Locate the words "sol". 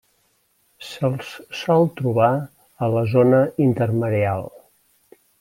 1.59-1.85